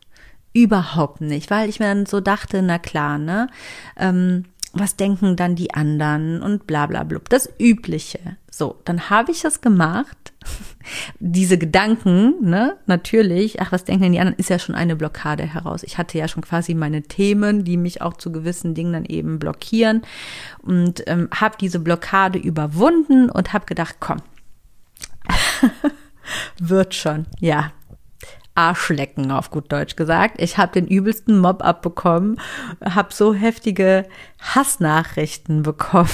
[0.52, 3.48] Überhaupt nicht, weil ich mir dann so dachte, na klar, ne?
[3.96, 7.28] Ähm, was denken dann die anderen und bla bla blub.
[7.28, 8.36] Das Übliche.
[8.50, 10.32] So, dann habe ich das gemacht.
[11.18, 15.44] Diese Gedanken, ne, natürlich, ach, was denken denn die anderen, ist ja schon eine Blockade
[15.44, 15.82] heraus.
[15.82, 19.38] Ich hatte ja schon quasi meine Themen, die mich auch zu gewissen Dingen dann eben
[19.38, 20.02] blockieren
[20.62, 24.18] und ähm, habe diese Blockade überwunden und habe gedacht, komm,
[26.58, 27.72] wird schon, ja,
[28.54, 30.40] Arschlecken auf gut Deutsch gesagt.
[30.40, 32.40] Ich habe den übelsten Mob abbekommen,
[32.84, 34.06] habe so heftige
[34.40, 36.08] Hassnachrichten bekommen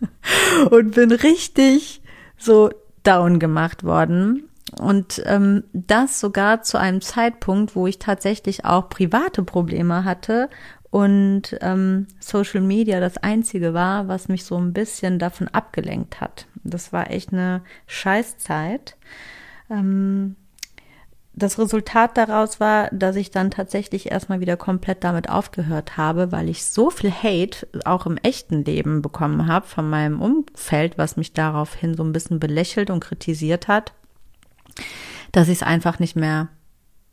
[0.70, 2.02] und bin richtig
[2.38, 2.70] so
[3.02, 4.48] down gemacht worden.
[4.80, 10.50] Und ähm, das sogar zu einem Zeitpunkt, wo ich tatsächlich auch private Probleme hatte
[10.90, 16.46] und ähm, Social Media das Einzige war, was mich so ein bisschen davon abgelenkt hat.
[16.64, 18.96] Das war echt eine Scheißzeit.
[19.70, 20.36] Ähm,
[21.36, 26.48] das Resultat daraus war, dass ich dann tatsächlich erstmal wieder komplett damit aufgehört habe, weil
[26.48, 31.34] ich so viel Hate auch im echten Leben bekommen habe von meinem Umfeld, was mich
[31.34, 33.92] daraufhin so ein bisschen belächelt und kritisiert hat,
[35.30, 36.48] dass ich es einfach nicht mehr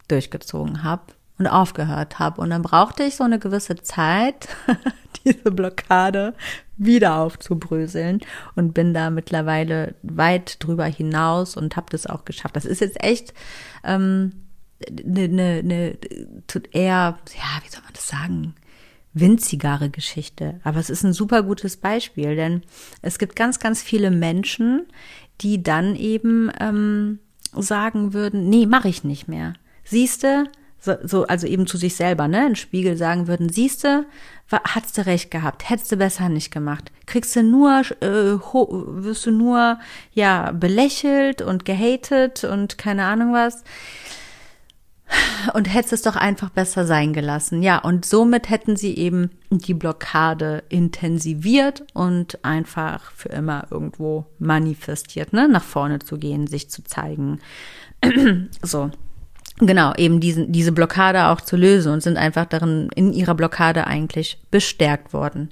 [0.07, 1.03] durchgezogen habe
[1.37, 2.41] und aufgehört habe.
[2.41, 4.47] Und dann brauchte ich so eine gewisse Zeit,
[5.25, 6.33] diese Blockade
[6.77, 8.21] wieder aufzubröseln
[8.55, 12.55] und bin da mittlerweile weit drüber hinaus und habe das auch geschafft.
[12.55, 13.33] Das ist jetzt echt
[13.83, 14.33] ähm,
[14.87, 15.97] eine, eine, eine
[16.71, 18.55] eher, ja, wie soll man das sagen?
[19.13, 20.59] winzigere Geschichte.
[20.63, 22.63] Aber es ist ein super gutes Beispiel, denn
[23.01, 24.87] es gibt ganz, ganz viele Menschen,
[25.41, 27.19] die dann eben ähm,
[27.55, 29.53] sagen würden, nee, mache ich nicht mehr.
[29.83, 30.45] Siehste,
[30.83, 34.05] so, so, also eben zu sich selber, ne, in Spiegel sagen würden, siehste,
[34.51, 36.91] hattest du recht gehabt, hättest du besser nicht gemacht.
[37.05, 39.79] Kriegst du nur, äh, wirst du nur,
[40.11, 43.63] ja, belächelt und gehatet und keine Ahnung was.
[45.53, 47.63] Und hättest es doch einfach besser sein gelassen.
[47.63, 55.31] Ja, und somit hätten sie eben die Blockade intensiviert und einfach für immer irgendwo manifestiert,
[55.31, 57.39] ne, nach vorne zu gehen, sich zu zeigen.
[58.61, 58.91] so
[59.57, 63.87] genau, eben diesen, diese Blockade auch zu lösen und sind einfach darin in ihrer Blockade
[63.87, 65.49] eigentlich bestärkt worden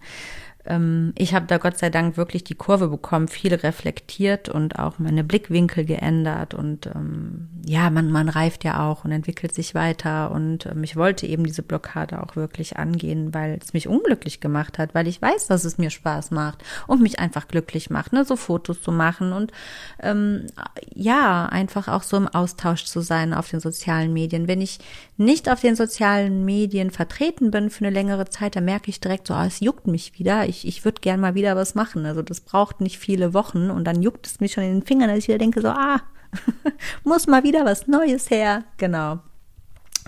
[1.15, 5.23] ich habe da Gott sei Dank wirklich die Kurve bekommen, viel reflektiert und auch meine
[5.23, 10.67] Blickwinkel geändert und ähm, ja, man, man reift ja auch und entwickelt sich weiter und
[10.67, 14.93] ähm, ich wollte eben diese Blockade auch wirklich angehen, weil es mich unglücklich gemacht hat,
[14.93, 18.35] weil ich weiß, dass es mir Spaß macht und mich einfach glücklich macht, ne, so
[18.35, 19.51] Fotos zu machen und
[19.99, 20.45] ähm,
[20.93, 24.47] ja, einfach auch so im Austausch zu sein auf den sozialen Medien.
[24.47, 24.77] Wenn ich
[25.17, 29.27] nicht auf den sozialen Medien vertreten bin für eine längere Zeit, dann merke ich direkt
[29.27, 32.05] so, oh, es juckt mich wieder ich, ich würde gern mal wieder was machen.
[32.05, 35.09] Also das braucht nicht viele Wochen und dann juckt es mich schon in den Fingern,
[35.09, 36.01] dass ich wieder denke, so, ah,
[37.03, 38.63] muss mal wieder was Neues her.
[38.77, 39.19] Genau.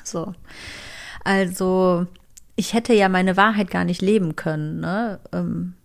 [0.03, 0.33] So.
[1.23, 2.05] Also,
[2.55, 5.19] ich hätte ja meine Wahrheit gar nicht leben können, ne?
[5.31, 5.75] Ähm,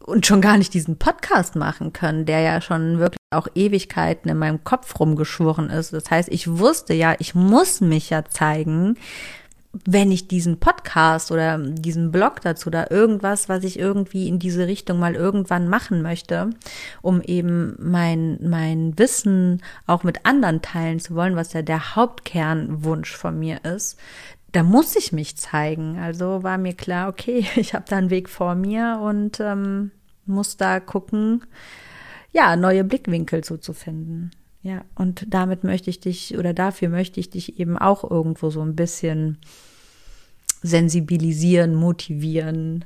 [0.00, 4.38] und schon gar nicht diesen Podcast machen können, der ja schon wirklich auch Ewigkeiten in
[4.38, 5.92] meinem Kopf rumgeschworen ist.
[5.92, 8.96] Das heißt, ich wusste ja, ich muss mich ja zeigen,
[9.72, 14.66] wenn ich diesen Podcast oder diesen Blog dazu oder irgendwas, was ich irgendwie in diese
[14.66, 16.50] Richtung mal irgendwann machen möchte,
[17.02, 23.14] um eben mein, mein Wissen auch mit anderen teilen zu wollen, was ja der Hauptkernwunsch
[23.14, 23.98] von mir ist,
[24.52, 25.98] da muss ich mich zeigen.
[25.98, 29.90] Also war mir klar, okay, ich habe da einen Weg vor mir und ähm,
[30.24, 31.44] muss da gucken,
[32.32, 34.30] ja, neue Blickwinkel so zu finden.
[34.62, 38.60] Ja, und damit möchte ich dich oder dafür möchte ich dich eben auch irgendwo so
[38.60, 39.38] ein bisschen
[40.62, 42.84] sensibilisieren, motivieren.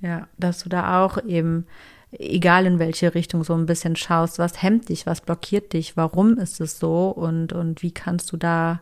[0.00, 1.66] Ja, dass du da auch eben,
[2.12, 6.38] egal in welche Richtung, so ein bisschen schaust, was hemmt dich, was blockiert dich, warum
[6.38, 8.80] ist es so und, und wie kannst du da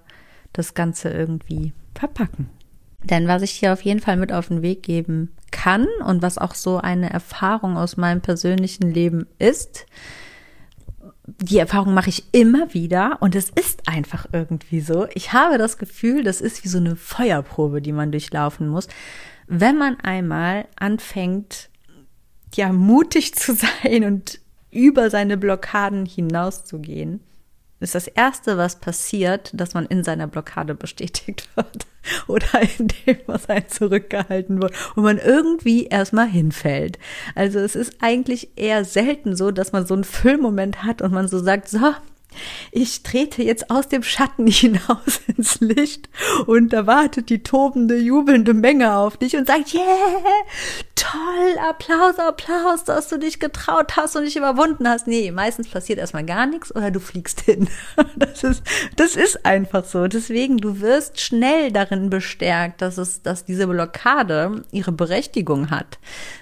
[0.52, 2.48] das Ganze irgendwie verpacken.
[3.04, 6.38] Denn was ich dir auf jeden Fall mit auf den Weg geben kann und was
[6.38, 9.86] auch so eine Erfahrung aus meinem persönlichen Leben ist,
[11.40, 15.06] die Erfahrung mache ich immer wieder und es ist einfach irgendwie so.
[15.14, 18.88] Ich habe das Gefühl, das ist wie so eine Feuerprobe, die man durchlaufen muss.
[19.46, 21.68] Wenn man einmal anfängt,
[22.54, 27.20] ja, mutig zu sein und über seine Blockaden hinauszugehen,
[27.80, 31.86] ist das Erste, was passiert, dass man in seiner Blockade bestätigt wird
[32.26, 36.98] oder in dem, was einem zurückgehalten wird und man irgendwie erstmal hinfällt.
[37.34, 41.28] Also es ist eigentlich eher selten so, dass man so einen Füllmoment hat und man
[41.28, 41.78] so sagt, so,
[42.70, 46.08] ich trete jetzt aus dem Schatten hinaus ins Licht
[46.46, 49.84] und da wartet die tobende, jubelnde Menge auf dich und sagt, yeah,
[50.94, 55.06] toll, Applaus, Applaus, dass du dich getraut hast und dich überwunden hast.
[55.06, 57.68] Nee, meistens passiert erstmal gar nichts oder du fliegst hin.
[58.16, 58.62] Das ist,
[58.96, 60.08] das ist einfach so.
[60.08, 65.98] Deswegen, du wirst schnell darin bestärkt, dass es, dass diese Blockade ihre Berechtigung hat.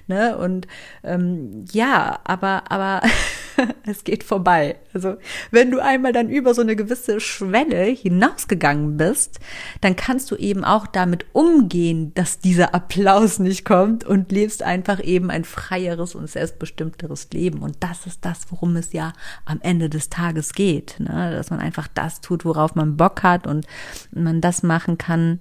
[0.06, 0.36] Ne?
[0.38, 0.66] Und
[1.02, 3.02] ähm, ja, aber, aber
[3.86, 4.76] es geht vorbei.
[4.94, 5.16] Also
[5.50, 9.40] wenn du einmal dann über so eine gewisse Schwelle hinausgegangen bist,
[9.80, 15.02] dann kannst du eben auch damit umgehen, dass dieser Applaus nicht kommt und lebst einfach
[15.02, 17.60] eben ein freieres und selbstbestimmteres Leben.
[17.60, 19.12] Und das ist das, worum es ja
[19.44, 20.96] am Ende des Tages geht.
[20.98, 21.32] Ne?
[21.32, 23.66] Dass man einfach das tut, worauf man Bock hat und
[24.12, 25.40] man das machen kann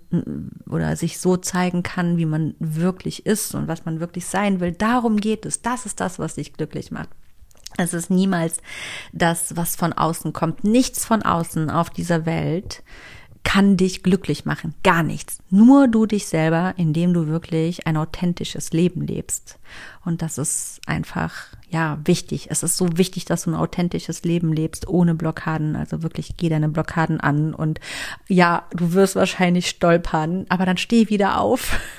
[0.69, 4.71] oder sich so zeigen kann, wie man wirklich ist und was man wirklich sein will.
[4.71, 5.61] Darum geht es.
[5.61, 7.09] Das ist das, was dich glücklich macht.
[7.77, 8.61] Es ist niemals
[9.11, 10.63] das, was von außen kommt.
[10.63, 12.83] Nichts von außen auf dieser Welt
[13.45, 14.73] kann dich glücklich machen.
[14.83, 15.37] Gar nichts.
[15.49, 19.59] Nur du dich selber, indem du wirklich ein authentisches Leben lebst.
[20.03, 21.31] Und das ist einfach,
[21.69, 22.47] ja, wichtig.
[22.49, 25.75] Es ist so wichtig, dass du ein authentisches Leben lebst, ohne Blockaden.
[25.75, 27.79] Also wirklich geh deine Blockaden an und
[28.27, 31.79] ja, du wirst wahrscheinlich stolpern, aber dann steh wieder auf.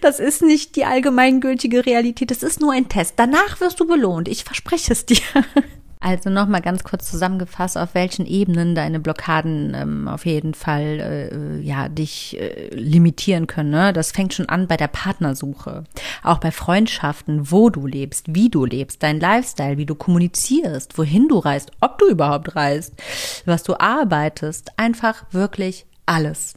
[0.00, 2.30] Das ist nicht die allgemeingültige Realität.
[2.30, 3.14] Das ist nur ein Test.
[3.16, 4.28] Danach wirst du belohnt.
[4.28, 5.18] Ich verspreche es dir.
[6.00, 11.60] Also nochmal ganz kurz zusammengefasst, auf welchen Ebenen deine Blockaden ähm, auf jeden Fall äh,
[11.60, 13.70] ja dich äh, limitieren können.
[13.70, 13.92] Ne?
[13.92, 15.84] Das fängt schon an bei der Partnersuche,
[16.22, 21.28] auch bei Freundschaften, wo du lebst, wie du lebst, dein Lifestyle, wie du kommunizierst, wohin
[21.28, 22.94] du reist, ob du überhaupt reist,
[23.46, 26.54] was du arbeitest, einfach wirklich alles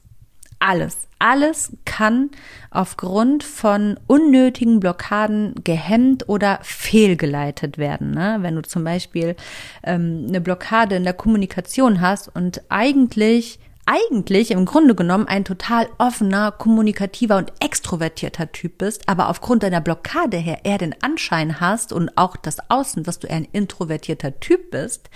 [0.60, 1.08] alles.
[1.20, 2.30] Alles kann
[2.72, 8.12] aufgrund von unnötigen Blockaden gehemmt oder fehlgeleitet werden.
[8.12, 8.38] Ne?
[8.42, 9.36] Wenn du zum Beispiel
[9.84, 15.90] ähm, eine Blockade in der Kommunikation hast und eigentlich eigentlich im Grunde genommen ein total
[15.98, 21.92] offener, kommunikativer und extrovertierter Typ bist, aber aufgrund deiner Blockade her eher den Anschein hast
[21.92, 25.10] und auch das Außen, dass du eher ein introvertierter Typ bist,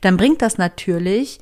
[0.00, 1.38] dann bringt das natürlich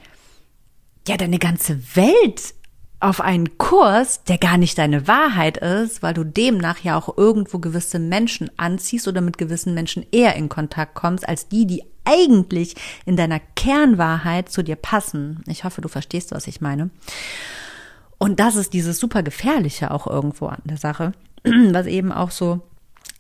[1.07, 2.55] ja deine ganze Welt
[3.03, 7.59] auf einen Kurs, der gar nicht deine Wahrheit ist, weil du demnach ja auch irgendwo
[7.59, 12.75] gewisse Menschen anziehst oder mit gewissen Menschen eher in Kontakt kommst, als die, die eigentlich
[13.05, 15.43] in deiner Kernwahrheit zu dir passen.
[15.47, 16.91] Ich hoffe, du verstehst, was ich meine.
[18.19, 21.13] Und das ist dieses super gefährliche auch irgendwo an der Sache,
[21.45, 22.61] was eben auch so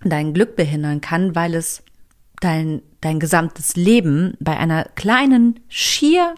[0.05, 1.83] dein Glück behindern kann, weil es
[2.41, 6.35] dein, dein gesamtes Leben bei einer kleinen, schier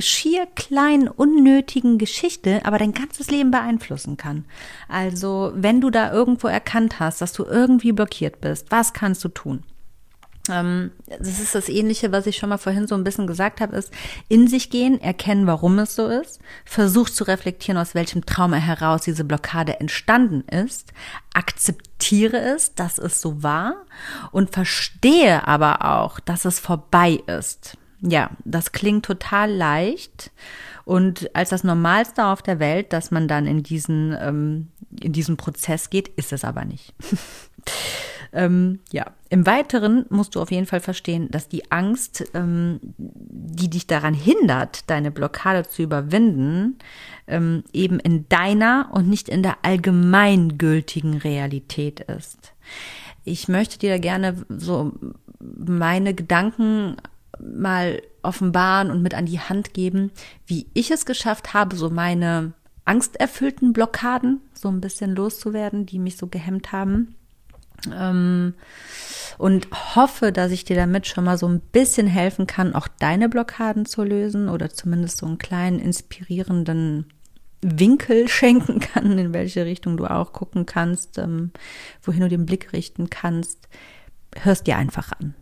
[0.00, 4.44] schier kleinen, unnötigen Geschichte aber dein ganzes Leben beeinflussen kann.
[4.88, 9.28] Also, wenn du da irgendwo erkannt hast, dass du irgendwie blockiert bist, was kannst du
[9.28, 9.62] tun?
[10.48, 13.76] Ähm, das ist das Ähnliche, was ich schon mal vorhin so ein bisschen gesagt habe,
[13.76, 13.92] ist
[14.28, 19.02] in sich gehen, erkennen, warum es so ist, versuch zu reflektieren, aus welchem Trauma heraus
[19.02, 20.92] diese Blockade entstanden ist,
[21.34, 23.74] akzeptiere es, dass es so war
[24.32, 27.76] und verstehe aber auch, dass es vorbei ist.
[28.02, 30.30] Ja, das klingt total leicht
[30.84, 34.68] und als das Normalste auf der Welt, dass man dann in diesen, ähm,
[35.00, 36.94] in diesen Prozess geht, ist es aber nicht.
[38.32, 43.70] ähm, ja, im Weiteren musst du auf jeden Fall verstehen, dass die Angst, ähm, die
[43.70, 46.78] dich daran hindert, deine Blockade zu überwinden,
[47.28, 52.52] ähm, eben in deiner und nicht in der allgemeingültigen Realität ist.
[53.24, 54.92] Ich möchte dir gerne so
[55.38, 56.96] meine Gedanken
[57.40, 60.10] mal offenbaren und mit an die Hand geben,
[60.46, 62.52] wie ich es geschafft habe, so meine
[62.84, 67.14] angsterfüllten Blockaden so ein bisschen loszuwerden, die mich so gehemmt haben.
[67.92, 68.54] Ähm,
[69.38, 73.28] und hoffe, dass ich dir damit schon mal so ein bisschen helfen kann, auch deine
[73.28, 77.06] Blockaden zu lösen oder zumindest so einen kleinen inspirierenden
[77.62, 81.52] Winkel schenken kann, in welche Richtung du auch gucken kannst, ähm,
[82.02, 83.68] wohin du den Blick richten kannst.
[84.36, 85.34] Hörst dir einfach an.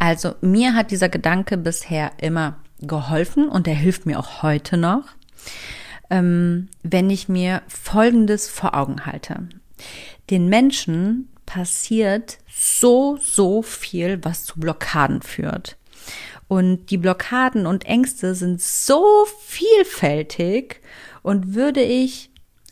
[0.00, 5.04] Also mir hat dieser Gedanke bisher immer geholfen und er hilft mir auch heute noch,
[6.08, 9.46] ähm, wenn ich mir Folgendes vor Augen halte.
[10.30, 15.76] Den Menschen passiert so, so viel, was zu Blockaden führt.
[16.48, 20.80] Und die Blockaden und Ängste sind so vielfältig
[21.20, 22.30] und würde ich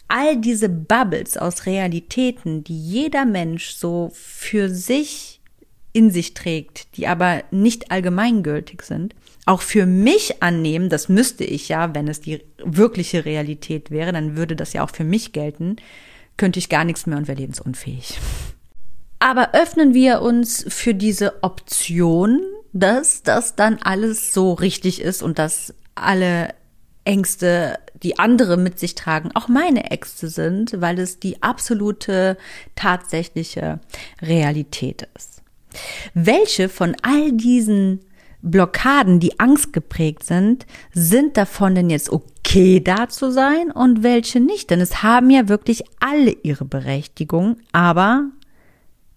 [0.08, 5.37] all diese Bubbles aus Realitäten, die jeder Mensch so für sich
[5.92, 9.14] in sich trägt, die aber nicht allgemeingültig sind,
[9.46, 14.36] auch für mich annehmen, das müsste ich ja, wenn es die wirkliche Realität wäre, dann
[14.36, 15.76] würde das ja auch für mich gelten,
[16.36, 18.18] könnte ich gar nichts mehr und wäre lebensunfähig.
[19.20, 22.40] Aber öffnen wir uns für diese Option,
[22.72, 26.54] dass das dann alles so richtig ist und dass alle
[27.04, 32.36] Ängste, die andere mit sich tragen, auch meine Ängste sind, weil es die absolute
[32.76, 33.80] tatsächliche
[34.20, 35.37] Realität ist.
[36.14, 38.00] Welche von all diesen
[38.42, 44.40] Blockaden, die Angst geprägt sind, sind davon denn jetzt okay da zu sein und welche
[44.40, 44.70] nicht?
[44.70, 48.26] Denn es haben ja wirklich alle ihre Berechtigung, aber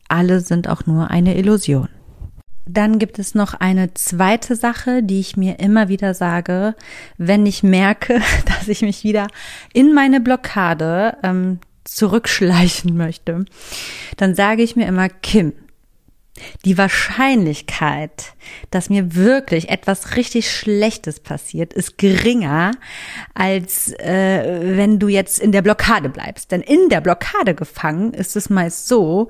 [0.07, 1.87] alle sind auch nur eine Illusion.
[2.65, 6.75] Dann gibt es noch eine zweite Sache, die ich mir immer wieder sage,
[7.17, 9.27] wenn ich merke, dass ich mich wieder
[9.73, 13.45] in meine Blockade ähm, zurückschleichen möchte.
[14.17, 15.53] Dann sage ich mir immer, Kim,
[16.65, 18.33] die Wahrscheinlichkeit,
[18.69, 22.71] dass mir wirklich etwas richtig Schlechtes passiert, ist geringer,
[23.33, 26.51] als äh, wenn du jetzt in der Blockade bleibst.
[26.51, 29.27] Denn in der Blockade gefangen ist es meist so,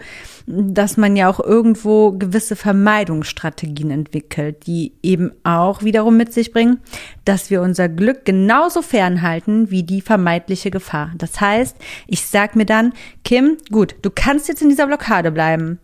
[0.48, 6.80] dass man ja auch irgendwo gewisse Vermeidungsstrategien entwickelt, die eben auch wiederum mit sich bringen,
[7.26, 11.12] dass wir unser Glück genauso fernhalten wie die vermeintliche Gefahr.
[11.18, 11.78] Das heißt,
[12.08, 15.80] ich sag mir dann, Kim, gut, du kannst jetzt in dieser Blockade bleiben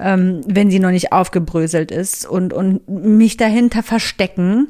[0.00, 4.68] ähm, wenn sie noch nicht aufgebröselt ist und, und mich dahinter verstecken.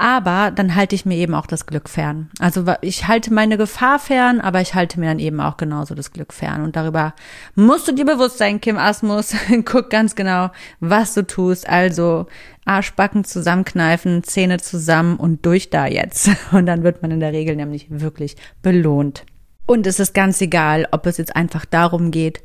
[0.00, 2.30] Aber dann halte ich mir eben auch das Glück fern.
[2.38, 6.12] Also ich halte meine Gefahr fern, aber ich halte mir dann eben auch genauso das
[6.12, 6.62] Glück fern.
[6.62, 7.14] Und darüber
[7.56, 9.34] musst du dir bewusst sein, Kim Asmus.
[9.64, 11.68] Guck ganz genau, was du tust.
[11.68, 12.28] Also
[12.64, 16.30] Arschbacken zusammenkneifen, Zähne zusammen und durch da jetzt.
[16.52, 19.24] Und dann wird man in der Regel nämlich wirklich belohnt.
[19.66, 22.40] Und es ist ganz egal, ob es jetzt einfach darum geht,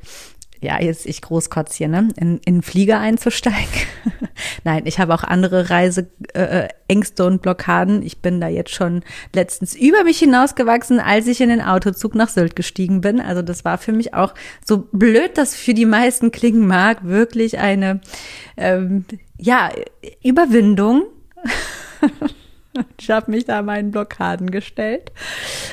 [0.64, 3.68] ja, jetzt ich großkotz hier, ne, in, in Flieger einzusteigen.
[4.64, 8.02] Nein, ich habe auch andere Reiseängste äh, und Blockaden.
[8.02, 9.04] Ich bin da jetzt schon
[9.34, 13.20] letztens über mich hinausgewachsen, als ich in den Autozug nach Sylt gestiegen bin.
[13.20, 14.34] Also das war für mich auch
[14.66, 18.02] so blöd, dass für die meisten klingen mag, wirklich eine
[18.58, 19.06] ähm,
[19.38, 19.70] ja
[20.24, 21.04] Überwindung.
[23.00, 25.12] Ich habe mich da meinen Blockaden gestellt.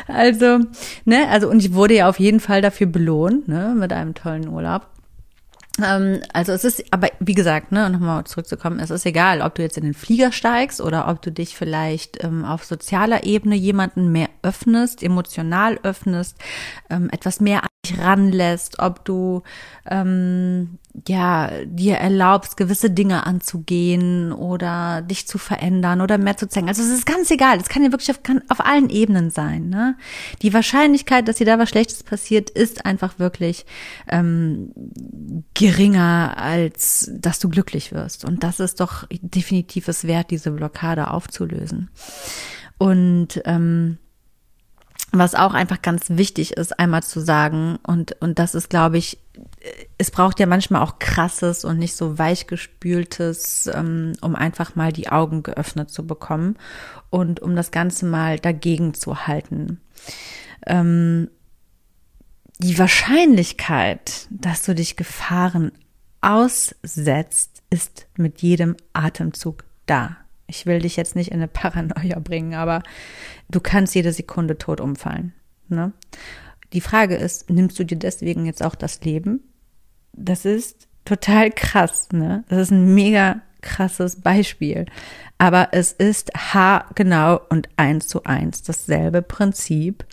[0.06, 0.60] Also,
[1.04, 4.48] ne, also und ich wurde ja auf jeden Fall dafür belohnt, ne, mit einem tollen
[4.48, 4.86] Urlaub.
[5.82, 9.62] Ähm, also es ist, aber wie gesagt, ne, nochmal zurückzukommen, es ist egal, ob du
[9.62, 14.12] jetzt in den Flieger steigst oder ob du dich vielleicht ähm, auf sozialer Ebene jemanden
[14.12, 16.36] mehr öffnest, emotional öffnest,
[16.88, 19.42] ähm, etwas mehr an dich ranlässt, ob du
[19.86, 26.68] ähm, ja, dir erlaubst, gewisse Dinge anzugehen oder dich zu verändern oder mehr zu zeigen.
[26.68, 27.58] Also es ist ganz egal.
[27.58, 29.68] Es kann ja wirklich auf, kann auf allen Ebenen sein.
[29.68, 29.96] Ne?
[30.42, 33.66] Die Wahrscheinlichkeit, dass dir da was Schlechtes passiert, ist einfach wirklich
[34.08, 34.72] ähm,
[35.54, 38.24] geringer, als dass du glücklich wirst.
[38.24, 41.90] Und das ist doch definitiv es wert, diese Blockade aufzulösen.
[42.78, 43.98] Und ähm,
[45.12, 49.18] was auch einfach ganz wichtig ist, einmal zu sagen, und, und das ist, glaube ich,
[49.98, 55.08] es braucht ja manchmal auch krasses und nicht so weichgespültes, ähm, um einfach mal die
[55.08, 56.56] Augen geöffnet zu bekommen
[57.10, 59.80] und um das Ganze mal dagegen zu halten.
[60.66, 61.30] Ähm,
[62.58, 65.72] die Wahrscheinlichkeit, dass du dich Gefahren
[66.20, 70.16] aussetzt, ist mit jedem Atemzug da.
[70.50, 72.82] Ich will dich jetzt nicht in eine Paranoia bringen, aber
[73.48, 75.32] du kannst jede Sekunde tot umfallen.
[75.68, 75.92] Ne?
[76.72, 79.40] Die Frage ist, nimmst du dir deswegen jetzt auch das Leben?
[80.12, 82.44] Das ist total krass, ne?
[82.48, 84.86] Das ist ein mega krasses Beispiel.
[85.38, 90.04] Aber es ist haargenau und eins zu eins dasselbe Prinzip,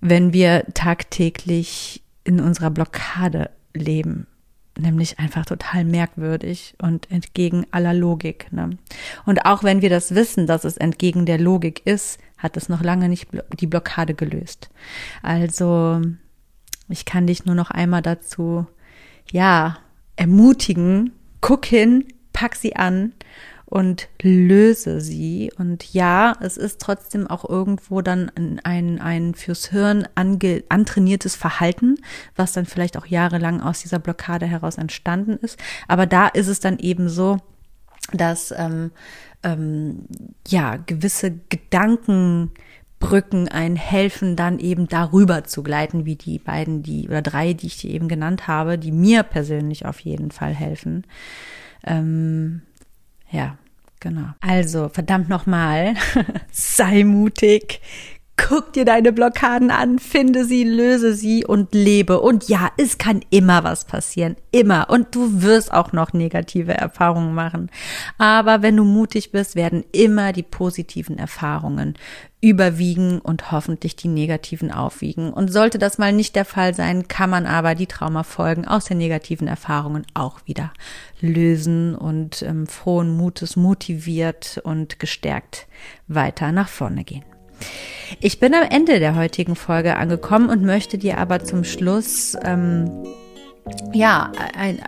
[0.00, 4.26] wenn wir tagtäglich in unserer Blockade leben
[4.78, 8.52] nämlich einfach total merkwürdig und entgegen aller Logik.
[8.52, 8.70] Ne?
[9.24, 12.82] Und auch wenn wir das wissen, dass es entgegen der Logik ist, hat es noch
[12.82, 14.70] lange nicht die Blockade gelöst.
[15.22, 16.00] Also
[16.88, 18.66] ich kann dich nur noch einmal dazu,
[19.30, 19.78] ja,
[20.16, 23.12] ermutigen, guck hin, pack sie an
[23.66, 25.52] und löse sie.
[25.58, 28.30] Und ja, es ist trotzdem auch irgendwo dann
[28.62, 31.96] ein, ein fürs Hirn ange, antrainiertes Verhalten,
[32.36, 35.58] was dann vielleicht auch jahrelang aus dieser Blockade heraus entstanden ist.
[35.88, 37.38] Aber da ist es dann eben so,
[38.12, 38.92] dass ähm,
[39.42, 40.04] ähm,
[40.46, 47.20] ja gewisse Gedankenbrücken einen helfen, dann eben darüber zu gleiten, wie die beiden, die oder
[47.20, 51.04] drei, die ich dir eben genannt habe, die mir persönlich auf jeden Fall helfen.
[51.84, 52.62] Ähm,
[53.30, 53.56] ja,
[54.00, 54.28] genau.
[54.40, 55.94] Also, verdammt nochmal,
[56.50, 57.80] sei mutig,
[58.38, 62.20] Guck dir deine Blockaden an, finde sie, löse sie und lebe.
[62.20, 64.36] Und ja, es kann immer was passieren.
[64.52, 64.90] Immer.
[64.90, 67.70] Und du wirst auch noch negative Erfahrungen machen.
[68.18, 71.94] Aber wenn du mutig bist, werden immer die positiven Erfahrungen
[72.42, 75.32] überwiegen und hoffentlich die negativen aufwiegen.
[75.32, 78.98] Und sollte das mal nicht der Fall sein, kann man aber die Traumafolgen aus den
[78.98, 80.72] negativen Erfahrungen auch wieder
[81.20, 85.66] lösen und ähm, frohen Mutes motiviert und gestärkt
[86.06, 87.24] weiter nach vorne gehen.
[88.20, 92.90] Ich bin am Ende der heutigen Folge angekommen und möchte dir aber zum Schluss ähm,
[93.92, 94.80] ja, ein,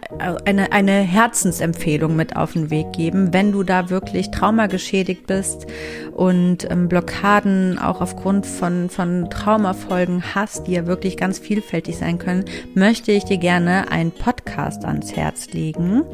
[0.44, 5.66] eine, eine Herzensempfehlung mit auf den Weg geben, wenn du da wirklich traumageschädigt bist
[6.12, 12.18] und ähm, Blockaden auch aufgrund von, von Traumafolgen hast, die ja wirklich ganz vielfältig sein
[12.18, 12.44] können,
[12.74, 16.04] möchte ich dir gerne einen Podcast ans Herz legen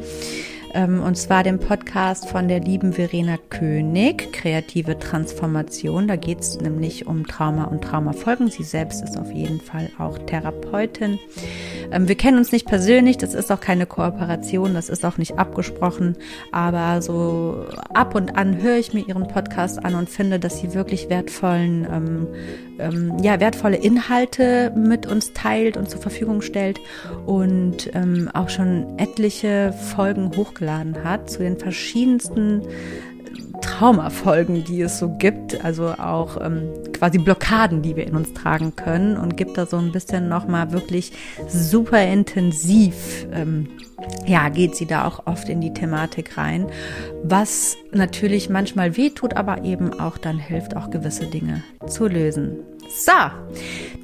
[0.75, 6.07] und zwar den Podcast von der lieben Verena König, Kreative Transformation.
[6.07, 8.49] Da geht es nämlich um Trauma und Traumafolgen.
[8.49, 11.17] Sie selbst ist auf jeden Fall auch Therapeutin.
[11.91, 15.37] Ähm, wir kennen uns nicht persönlich, das ist auch keine Kooperation, das ist auch nicht
[15.37, 16.17] abgesprochen,
[16.51, 20.73] aber so ab und an höre ich mir ihren Podcast an und finde, dass sie
[20.73, 22.27] wirklich wertvollen, ähm,
[22.79, 26.79] ähm, ja, wertvolle Inhalte mit uns teilt und zur Verfügung stellt
[27.25, 30.31] und ähm, auch schon etliche Folgen
[30.65, 32.61] hochgeladen hat zu den verschiedensten
[33.61, 38.75] Traumafolgen, die es so gibt, also auch ähm, quasi Blockaden, die wir in uns tragen
[38.75, 41.13] können und gibt da so ein bisschen nochmal wirklich
[41.47, 43.67] super intensiv, ähm,
[44.25, 46.67] ja, geht sie da auch oft in die Thematik rein,
[47.23, 52.59] was natürlich manchmal wehtut, aber eben auch dann hilft, auch gewisse Dinge zu lösen.
[52.89, 53.11] So,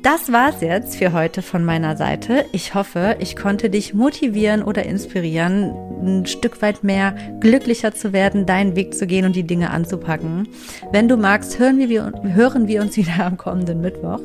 [0.01, 2.45] das war's jetzt für heute von meiner Seite.
[2.51, 5.73] Ich hoffe, ich konnte dich motivieren oder inspirieren,
[6.03, 10.47] ein Stück weit mehr glücklicher zu werden, deinen Weg zu gehen und die Dinge anzupacken.
[10.91, 14.19] Wenn du magst, hören wir, hören wir uns wieder am kommenden Mittwoch,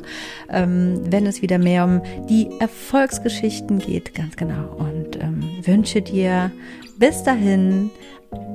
[0.51, 4.75] ähm, wenn es wieder mehr um die Erfolgsgeschichten geht, ganz genau.
[4.79, 6.51] Und ähm, wünsche dir
[6.99, 7.91] bis dahin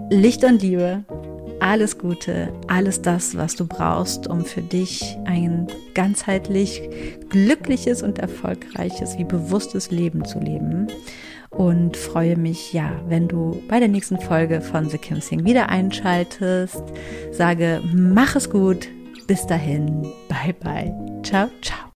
[0.09, 1.03] Licht und Liebe
[1.61, 6.81] alles Gute, alles das, was du brauchst, um für dich ein ganzheitlich
[7.29, 10.87] glückliches und erfolgreiches, wie bewusstes Leben zu leben.
[11.51, 15.69] Und freue mich, ja, wenn du bei der nächsten Folge von The Kim Sing wieder
[15.69, 16.81] einschaltest.
[17.31, 18.87] Sage, mach es gut.
[19.27, 20.01] Bis dahin.
[20.29, 20.95] Bye bye.
[21.23, 21.91] Ciao, ciao.